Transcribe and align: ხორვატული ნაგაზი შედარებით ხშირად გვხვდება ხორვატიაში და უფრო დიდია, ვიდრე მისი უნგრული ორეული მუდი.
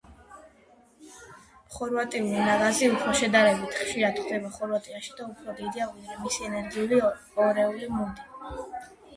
ხორვატული 1.75 2.39
ნაგაზი 2.47 2.89
შედარებით 3.19 3.77
ხშირად 3.81 4.17
გვხვდება 4.23 4.53
ხორვატიაში 4.57 5.15
და 5.21 5.29
უფრო 5.29 5.57
დიდია, 5.61 5.91
ვიდრე 5.99 6.19
მისი 6.25 6.51
უნგრული 6.51 7.03
ორეული 7.49 7.93
მუდი. 7.99 8.75